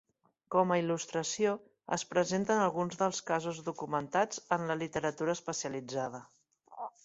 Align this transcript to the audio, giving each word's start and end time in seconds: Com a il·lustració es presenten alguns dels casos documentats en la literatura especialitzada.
Com 0.53 0.71
a 0.71 0.77
il·lustració 0.83 1.51
es 1.97 2.05
presenten 2.15 2.63
alguns 2.63 2.99
dels 3.03 3.21
casos 3.29 3.61
documentats 3.69 4.43
en 4.57 4.69
la 4.73 4.81
literatura 4.83 5.39
especialitzada. 5.41 6.27